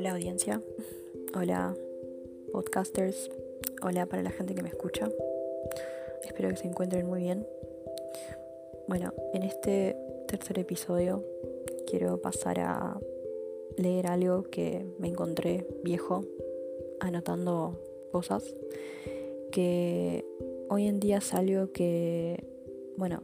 Hola 0.00 0.12
audiencia, 0.12 0.62
hola 1.34 1.76
podcasters, 2.52 3.30
hola 3.82 4.06
para 4.06 4.22
la 4.22 4.30
gente 4.30 4.54
que 4.54 4.62
me 4.62 4.70
escucha. 4.70 5.10
Espero 6.24 6.48
que 6.48 6.56
se 6.56 6.66
encuentren 6.66 7.06
muy 7.06 7.20
bien. 7.20 7.46
Bueno, 8.88 9.12
en 9.34 9.42
este 9.42 9.98
tercer 10.26 10.58
episodio 10.58 11.22
quiero 11.86 12.16
pasar 12.16 12.60
a 12.60 12.98
leer 13.76 14.06
algo 14.06 14.44
que 14.44 14.86
me 14.98 15.08
encontré 15.08 15.66
viejo 15.84 16.24
anotando 17.00 17.78
cosas 18.10 18.56
que 19.52 20.24
hoy 20.70 20.86
en 20.86 20.98
día 20.98 21.18
es 21.18 21.34
algo 21.34 21.72
que, 21.72 22.42
bueno, 22.96 23.20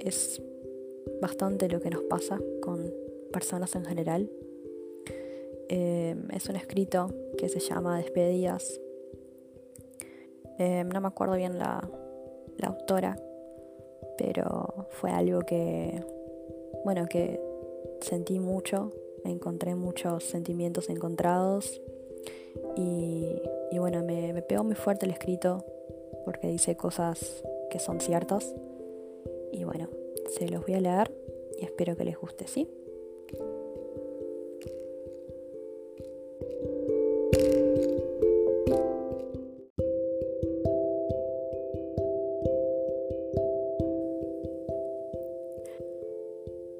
es 0.00 0.40
bastante 1.20 1.68
lo 1.68 1.82
que 1.82 1.90
nos 1.90 2.04
pasa 2.04 2.40
con 2.62 2.90
personas 3.30 3.74
en 3.74 3.84
general. 3.84 4.30
Em, 5.68 6.30
es 6.30 6.48
un 6.48 6.56
escrito 6.56 7.10
que 7.36 7.48
se 7.48 7.60
llama 7.60 7.98
Despedidas. 7.98 8.80
Em, 10.58 10.88
no 10.88 11.00
me 11.00 11.08
acuerdo 11.08 11.36
bien 11.36 11.58
la, 11.58 11.88
autora, 12.62 13.16
pero 14.16 14.88
fue 14.90 15.10
algo 15.10 15.40
que, 15.40 16.02
bueno, 16.84 17.06
que 17.06 17.40
sentí 18.00 18.40
mucho, 18.40 18.90
encontré 19.24 19.74
muchos 19.74 20.24
sentimientos 20.24 20.88
encontrados 20.88 21.80
y, 22.74 23.40
bueno, 23.78 24.02
me, 24.02 24.32
me 24.32 24.42
pegó 24.42 24.64
muy 24.64 24.74
fuerte 24.74 25.06
el 25.06 25.12
escrito 25.12 25.64
porque 26.24 26.48
dice 26.48 26.76
cosas 26.76 27.44
que 27.70 27.78
son 27.78 28.00
ciertas 28.00 28.54
y 29.52 29.64
bueno, 29.64 29.88
se 30.30 30.48
los 30.48 30.62
voy 30.62 30.74
a 30.74 30.80
leer 30.80 31.12
y 31.58 31.64
espero 31.64 31.96
que 31.96 32.04
les 32.04 32.18
guste, 32.18 32.48
¿sí? 32.48 32.68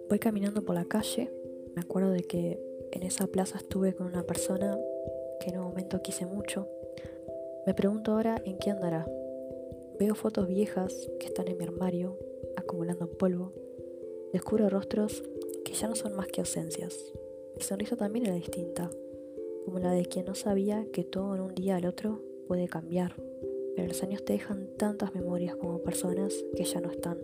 Voy 0.08 0.18
caminando 0.18 0.64
por 0.64 0.74
la 0.74 0.86
calle, 0.86 1.30
me 1.74 1.82
acuerdo 1.82 2.10
de 2.10 2.22
que 2.22 2.58
en 2.92 3.02
esa 3.02 3.26
plaza 3.26 3.58
estuve 3.58 3.94
con 3.94 4.06
una 4.06 4.22
persona 4.22 4.78
que 5.38 5.50
en 5.50 5.58
un 5.58 5.64
momento 5.64 6.00
quise 6.00 6.24
mucho. 6.24 6.66
Me 7.66 7.74
pregunto 7.74 8.12
ahora 8.12 8.40
en 8.46 8.56
qué 8.56 8.70
andará. 8.70 9.06
Veo 9.98 10.14
fotos 10.14 10.48
viejas 10.48 11.10
que 11.20 11.26
están 11.26 11.48
en 11.48 11.58
mi 11.58 11.64
armario, 11.64 12.16
acumulando 12.56 13.10
polvo. 13.18 13.52
Descubro 14.32 14.70
rostros 14.70 15.22
que 15.62 15.74
ya 15.74 15.88
no 15.88 15.94
son 15.94 16.16
más 16.16 16.28
que 16.28 16.40
ausencias. 16.40 17.12
Mi 17.54 17.62
sonrisa 17.62 17.96
también 17.96 18.24
era 18.24 18.34
distinta, 18.34 18.90
como 19.66 19.78
la 19.78 19.92
de 19.92 20.06
quien 20.06 20.24
no 20.24 20.34
sabía 20.34 20.86
que 20.90 21.04
todo 21.04 21.34
en 21.34 21.42
un 21.42 21.54
día 21.54 21.76
al 21.76 21.84
otro 21.84 22.22
puede 22.46 22.66
cambiar, 22.66 23.14
pero 23.76 23.86
los 23.86 24.02
años 24.02 24.24
te 24.24 24.32
dejan 24.32 24.68
tantas 24.78 25.14
memorias 25.14 25.54
como 25.56 25.82
personas 25.82 26.32
que 26.56 26.64
ya 26.64 26.80
no 26.80 26.90
están. 26.90 27.18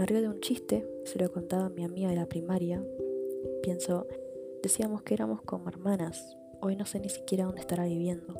Me 0.00 0.06
de 0.06 0.28
un 0.28 0.40
chiste, 0.40 0.88
se 1.04 1.18
lo 1.18 1.30
contaba 1.30 1.66
a 1.66 1.68
mi 1.68 1.84
amiga 1.84 2.08
de 2.08 2.16
la 2.16 2.24
primaria. 2.24 2.82
Pienso, 3.62 4.06
decíamos 4.62 5.02
que 5.02 5.12
éramos 5.12 5.42
como 5.42 5.68
hermanas. 5.68 6.38
Hoy 6.62 6.74
no 6.74 6.86
sé 6.86 7.00
ni 7.00 7.10
siquiera 7.10 7.44
dónde 7.44 7.60
estará 7.60 7.84
viviendo. 7.84 8.34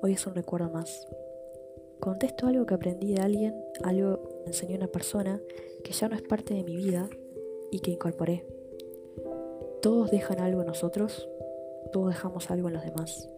Hoy 0.00 0.14
es 0.14 0.26
un 0.26 0.34
recuerdo 0.34 0.70
más. 0.70 1.06
Contesto 2.00 2.46
algo 2.46 2.64
que 2.64 2.72
aprendí 2.72 3.12
de 3.12 3.20
alguien, 3.20 3.54
algo 3.84 4.26
que 4.26 4.34
me 4.36 4.46
enseñó 4.46 4.76
una 4.76 4.86
persona 4.86 5.38
que 5.84 5.92
ya 5.92 6.08
no 6.08 6.16
es 6.16 6.22
parte 6.22 6.54
de 6.54 6.64
mi 6.64 6.74
vida 6.74 7.10
y 7.70 7.80
que 7.80 7.90
incorporé. 7.90 8.46
Todos 9.82 10.10
dejan 10.10 10.40
algo 10.40 10.62
en 10.62 10.68
nosotros, 10.68 11.28
todos 11.92 12.08
dejamos 12.08 12.50
algo 12.50 12.68
en 12.68 12.74
los 12.74 12.84
demás. 12.86 13.28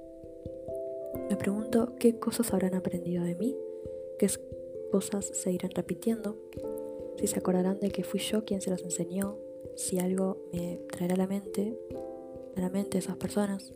Me 1.29 1.35
pregunto 1.35 1.97
qué 1.99 2.21
cosas 2.21 2.55
habrán 2.55 2.77
aprendido 2.77 3.25
de 3.25 3.35
mí, 3.35 3.57
qué 4.17 4.29
cosas 4.93 5.27
se 5.27 5.51
irán 5.51 5.73
repitiendo, 5.75 6.37
si 7.19 7.27
se 7.27 7.39
acordarán 7.39 7.81
de 7.81 7.91
que 7.91 8.05
fui 8.05 8.21
yo 8.21 8.45
quien 8.45 8.61
se 8.61 8.71
los 8.71 8.83
enseñó, 8.83 9.37
si 9.77 9.99
algo 9.99 10.39
me 10.53 10.81
traerá 10.91 11.15
a 11.15 11.19
la 11.19 11.27
mente, 11.27 11.77
a 12.57 12.61
la 12.61 12.71
mente 12.71 12.99
esas 12.99 13.17
personas. 13.17 13.73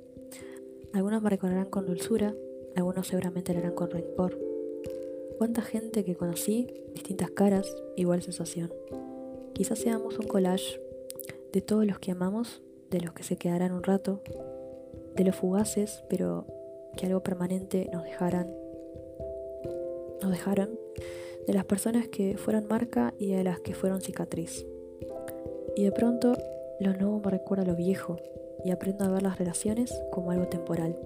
Algunos 0.92 1.22
me 1.22 1.30
recordarán 1.30 1.70
con 1.70 1.86
dulzura, 1.86 2.34
algunos 2.76 3.06
seguramente 3.06 3.52
lo 3.52 3.60
harán 3.60 3.74
con 3.74 3.90
rencor. 3.90 4.38
Cuánta 5.38 5.62
gente 5.62 6.04
que 6.04 6.14
conocí, 6.14 6.68
distintas 6.94 7.30
caras, 7.30 7.74
igual 7.96 8.22
sensación. 8.22 8.72
Quizás 9.54 9.78
seamos 9.78 10.18
un 10.18 10.26
collage 10.26 10.80
de 11.52 11.60
todos 11.60 11.84
los 11.84 11.98
que 11.98 12.12
amamos, 12.12 12.62
de 12.90 13.00
los 13.00 13.12
que 13.12 13.24
se 13.24 13.36
quedarán 13.36 13.72
un 13.72 13.82
rato, 13.82 14.22
de 15.16 15.24
los 15.24 15.34
fugaces, 15.34 16.04
pero 16.08 16.46
que 16.96 17.06
algo 17.06 17.22
permanente 17.22 17.90
nos 17.92 18.04
dejaran, 18.04 18.54
nos 20.20 20.30
dejaron 20.30 20.78
de 21.46 21.54
las 21.54 21.64
personas 21.64 22.08
que 22.08 22.36
fueron 22.36 22.66
marca 22.68 23.14
y 23.18 23.32
de 23.32 23.44
las 23.44 23.60
que 23.60 23.74
fueron 23.74 24.00
cicatriz. 24.00 24.66
Y 25.76 25.84
de 25.84 25.92
pronto 25.92 26.36
lo 26.80 26.92
nuevo 26.94 27.20
me 27.20 27.30
recuerda 27.30 27.64
a 27.64 27.66
lo 27.66 27.76
viejo 27.76 28.16
y 28.64 28.70
aprendo 28.70 29.04
a 29.04 29.10
ver 29.10 29.22
las 29.22 29.38
relaciones 29.38 29.92
como 30.10 30.30
algo 30.30 30.46
temporal. 30.46 30.96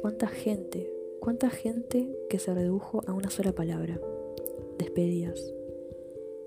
¿Cuánta 0.00 0.28
gente, 0.28 0.90
cuánta 1.20 1.50
gente 1.50 2.08
que 2.28 2.38
se 2.38 2.54
redujo 2.54 3.02
a 3.06 3.12
una 3.12 3.30
sola 3.30 3.52
palabra? 3.52 4.00
Despedidas. 4.78 5.52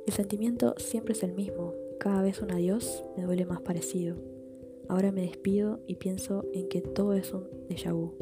El 0.08 0.14
sentimiento 0.14 0.76
siempre 0.78 1.14
es 1.14 1.24
el 1.24 1.34
mismo, 1.34 1.74
cada 2.00 2.22
vez 2.22 2.42
un 2.42 2.52
adiós 2.52 3.04
me 3.16 3.24
duele 3.24 3.46
más 3.46 3.62
parecido. 3.62 4.16
Ahora 4.88 5.12
me 5.12 5.22
despido 5.22 5.80
y 5.88 5.96
pienso 5.96 6.46
en 6.54 6.68
que 6.68 6.82
todo 6.82 7.14
es 7.14 7.32
un 7.34 7.48
déjà 7.70 7.94
vu. 7.94 8.14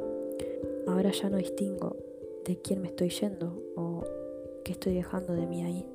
Ahora 0.88 1.12
ya 1.12 1.30
no 1.30 1.38
distingo 1.38 1.96
de 2.46 2.58
quién 2.58 2.82
me 2.82 2.90
estoy 2.90 3.10
yendo 3.10 3.64
o 3.76 4.04
estoy 4.72 4.94
dejando 4.94 5.34
de 5.34 5.46
mí 5.46 5.64
ahí. 5.64 5.86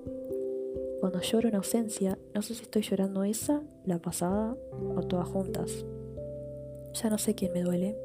Cuando 1.00 1.20
lloro 1.20 1.48
en 1.48 1.54
ausencia, 1.54 2.18
no 2.34 2.42
sé 2.42 2.54
si 2.54 2.62
estoy 2.62 2.82
llorando 2.82 3.24
esa, 3.24 3.62
la 3.84 3.98
pasada 3.98 4.56
o 4.96 5.02
todas 5.02 5.28
juntas. 5.28 5.84
Ya 6.94 7.10
no 7.10 7.18
sé 7.18 7.34
quién 7.34 7.52
me 7.52 7.62
duele, 7.62 7.96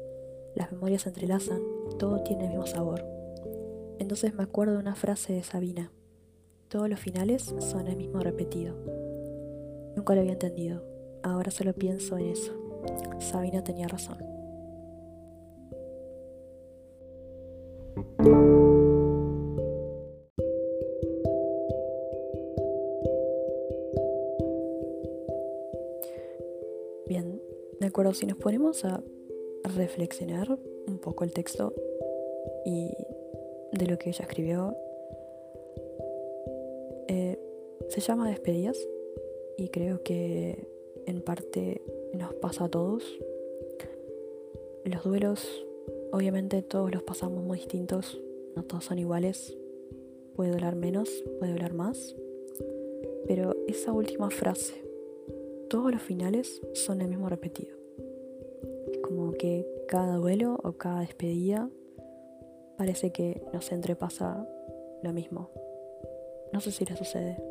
las 0.54 0.72
memorias 0.72 1.02
se 1.02 1.08
entrelazan, 1.08 1.60
todo 1.98 2.22
tiene 2.22 2.44
el 2.44 2.50
mismo 2.50 2.66
sabor. 2.66 3.04
Entonces 3.98 4.34
me 4.34 4.42
acuerdo 4.42 4.74
de 4.74 4.80
una 4.80 4.94
frase 4.94 5.32
de 5.32 5.42
Sabina. 5.42 5.92
Todos 6.68 6.88
los 6.88 7.00
finales 7.00 7.54
son 7.58 7.86
el 7.86 7.96
mismo 7.96 8.20
repetido. 8.20 8.74
Nunca 9.96 10.14
lo 10.14 10.20
había 10.20 10.32
entendido, 10.32 10.82
ahora 11.22 11.50
solo 11.50 11.72
pienso 11.72 12.18
en 12.18 12.26
eso. 12.26 12.52
Sabina 13.18 13.62
tenía 13.62 13.88
razón. 13.88 14.18
Si 28.12 28.24
nos 28.24 28.38
ponemos 28.38 28.84
a 28.84 29.02
reflexionar 29.76 30.58
un 30.86 30.98
poco 30.98 31.24
el 31.24 31.32
texto 31.32 31.74
y 32.64 32.88
de 33.72 33.86
lo 33.86 33.98
que 33.98 34.10
ella 34.10 34.24
escribió, 34.24 34.76
eh, 37.08 37.36
se 37.88 38.00
llama 38.00 38.28
Despedidas 38.28 38.78
y 39.58 39.68
creo 39.68 40.02
que 40.04 40.68
en 41.06 41.20
parte 41.20 41.82
nos 42.14 42.32
pasa 42.34 42.66
a 42.66 42.68
todos. 42.68 43.02
Los 44.84 45.02
duelos, 45.02 45.66
obviamente 46.12 46.62
todos 46.62 46.92
los 46.94 47.02
pasamos 47.02 47.42
muy 47.42 47.58
distintos, 47.58 48.22
no 48.54 48.62
todos 48.62 48.84
son 48.84 49.00
iguales, 49.00 49.58
puede 50.36 50.52
doler 50.52 50.76
menos, 50.76 51.10
puede 51.40 51.52
doler 51.52 51.74
más, 51.74 52.16
pero 53.26 53.56
esa 53.66 53.92
última 53.92 54.30
frase 54.30 54.88
todos 55.68 55.92
los 55.92 56.02
finales 56.02 56.62
son 56.72 57.00
el 57.00 57.08
mismo 57.08 57.28
repetido. 57.28 57.79
Como 59.10 59.32
que 59.32 59.66
cada 59.88 60.18
duelo 60.18 60.56
o 60.62 60.74
cada 60.74 61.00
despedida 61.00 61.68
parece 62.76 63.10
que 63.10 63.42
nos 63.52 63.72
entrepasa 63.72 64.46
lo 65.02 65.12
mismo. 65.12 65.50
No 66.52 66.60
sé 66.60 66.70
si 66.70 66.84
le 66.84 66.96
sucede. 66.96 67.42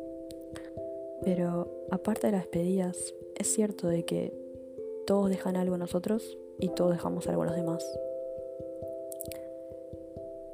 Pero 1.22 1.70
aparte 1.90 2.28
de 2.28 2.32
las 2.32 2.44
despedidas, 2.44 3.14
es 3.36 3.52
cierto 3.52 3.88
de 3.88 4.06
que 4.06 4.32
todos 5.06 5.28
dejan 5.28 5.56
algo 5.56 5.74
en 5.74 5.80
nosotros 5.80 6.38
y 6.58 6.70
todos 6.70 6.92
dejamos 6.92 7.26
algo 7.26 7.42
en 7.42 7.48
los 7.50 7.56
demás. 7.56 8.00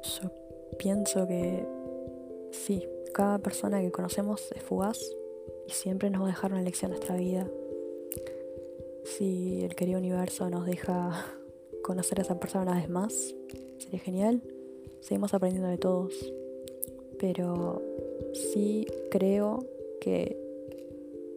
Yo 0.03 0.29
pienso 0.77 1.25
que 1.25 1.65
sí, 2.51 2.85
cada 3.13 3.39
persona 3.39 3.79
que 3.79 3.93
conocemos 3.93 4.51
es 4.51 4.61
fugaz 4.61 4.99
y 5.67 5.71
siempre 5.71 6.09
nos 6.09 6.23
va 6.23 6.25
a 6.25 6.31
dejar 6.31 6.51
una 6.51 6.63
lección 6.63 6.91
en 6.91 6.97
nuestra 6.97 7.15
vida. 7.15 7.49
Si 9.15 9.63
el 9.63 9.73
querido 9.75 9.99
universo 9.99 10.49
nos 10.49 10.65
deja 10.65 11.25
conocer 11.83 12.19
a 12.19 12.23
esa 12.23 12.39
persona 12.39 12.63
una 12.63 12.75
vez 12.75 12.89
más, 12.89 13.35
sería 13.77 13.99
genial. 13.99 14.43
Seguimos 14.99 15.33
aprendiendo 15.33 15.69
de 15.69 15.77
todos. 15.77 16.13
Pero 17.17 17.81
sí 18.33 18.85
creo 19.09 19.65
que 20.01 20.37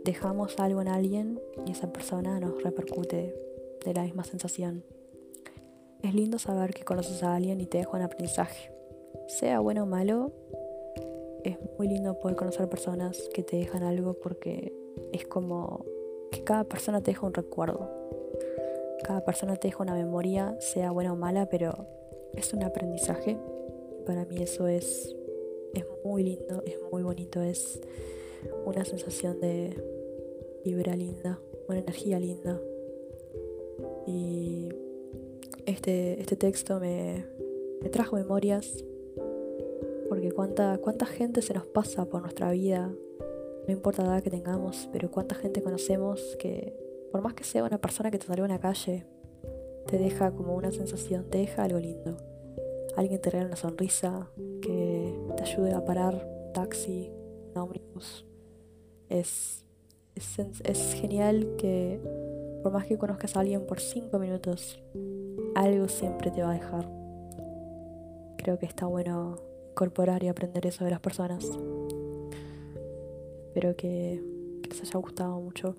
dejamos 0.04 0.58
algo 0.58 0.82
en 0.82 0.88
alguien 0.88 1.40
y 1.66 1.70
esa 1.70 1.92
persona 1.92 2.40
nos 2.40 2.60
repercute 2.62 3.34
de 3.84 3.94
la 3.94 4.02
misma 4.02 4.24
sensación. 4.24 4.82
Es 6.02 6.14
lindo 6.14 6.38
saber 6.38 6.74
que 6.74 6.84
conoces 6.84 7.22
a 7.22 7.36
alguien 7.36 7.60
y 7.60 7.66
te 7.66 7.78
deja 7.78 7.96
un 7.96 8.02
aprendizaje. 8.02 8.72
Sea 9.28 9.60
bueno 9.60 9.84
o 9.84 9.86
malo, 9.86 10.32
es 11.44 11.56
muy 11.78 11.88
lindo 11.88 12.18
poder 12.18 12.36
conocer 12.36 12.68
personas 12.68 13.16
que 13.32 13.42
te 13.42 13.56
dejan 13.56 13.84
algo 13.84 14.14
porque 14.14 14.72
es 15.12 15.26
como 15.26 15.84
cada 16.50 16.64
persona 16.64 17.00
te 17.00 17.12
deja 17.12 17.24
un 17.24 17.32
recuerdo. 17.32 17.88
Cada 19.04 19.24
persona 19.24 19.54
te 19.54 19.68
deja 19.68 19.84
una 19.84 19.94
memoria, 19.94 20.56
sea 20.58 20.90
buena 20.90 21.12
o 21.12 21.16
mala, 21.16 21.48
pero 21.48 21.86
es 22.34 22.52
un 22.52 22.64
aprendizaje. 22.64 23.38
Para 24.04 24.24
mí 24.24 24.38
eso 24.42 24.66
es, 24.66 25.14
es 25.74 25.84
muy 26.04 26.24
lindo, 26.24 26.60
es 26.66 26.76
muy 26.90 27.04
bonito, 27.04 27.40
es 27.40 27.80
una 28.66 28.84
sensación 28.84 29.38
de 29.38 29.80
vibra 30.64 30.96
linda, 30.96 31.38
una 31.68 31.78
energía 31.78 32.18
linda. 32.18 32.60
Y 34.08 34.70
este, 35.66 36.20
este 36.20 36.34
texto 36.34 36.80
me, 36.80 37.26
trajo 37.92 38.16
memorias 38.16 38.84
porque 40.08 40.32
cuánta, 40.32 40.78
cuánta 40.78 41.06
gente 41.06 41.42
se 41.42 41.54
nos 41.54 41.66
pasa 41.66 42.06
por 42.06 42.22
nuestra 42.22 42.50
vida, 42.50 42.92
no 43.66 43.72
importa 43.72 44.02
la 44.02 44.14
edad 44.14 44.22
que 44.22 44.30
tengamos, 44.30 44.88
pero 44.92 45.10
cuánta 45.10 45.34
gente 45.34 45.62
conocemos 45.62 46.36
que, 46.38 46.76
por 47.12 47.22
más 47.22 47.34
que 47.34 47.44
sea 47.44 47.64
una 47.64 47.78
persona 47.78 48.10
que 48.10 48.18
te 48.18 48.26
salió 48.26 48.44
en 48.44 48.50
la 48.50 48.60
calle, 48.60 49.06
te 49.86 49.98
deja 49.98 50.30
como 50.32 50.54
una 50.54 50.70
sensación, 50.70 51.28
te 51.30 51.38
deja 51.38 51.64
algo 51.64 51.78
lindo. 51.78 52.16
Alguien 52.96 53.20
te 53.20 53.30
regala 53.30 53.48
una 53.48 53.56
sonrisa, 53.56 54.30
que 54.60 55.14
te 55.36 55.42
ayude 55.42 55.72
a 55.72 55.84
parar 55.84 56.14
un 56.14 56.52
taxi, 56.52 57.10
un 57.50 57.58
ómnibus. 57.58 58.26
Es, 59.08 59.64
es, 60.14 60.38
es 60.64 60.94
genial 60.94 61.54
que 61.56 62.00
por 62.62 62.72
más 62.72 62.86
que 62.86 62.98
conozcas 62.98 63.36
a 63.36 63.40
alguien 63.40 63.66
por 63.66 63.80
cinco 63.80 64.18
minutos, 64.18 64.82
algo 65.54 65.88
siempre 65.88 66.30
te 66.30 66.42
va 66.42 66.50
a 66.50 66.54
dejar. 66.54 66.88
Creo 68.36 68.58
que 68.58 68.66
está 68.66 68.86
bueno 68.86 69.36
incorporar 69.70 70.22
y 70.22 70.28
aprender 70.28 70.66
eso 70.66 70.84
de 70.84 70.90
las 70.90 71.00
personas. 71.00 71.46
Espero 73.50 73.74
que, 73.74 74.22
les 74.62 74.80
haya 74.80 75.00
gustado 75.00 75.40
mucho. 75.40 75.74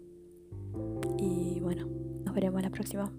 Y 1.17 1.61
bueno, 1.61 1.87
nos 2.25 2.35
veremos 2.35 2.61
la 2.61 2.69
próxima. 2.69 3.09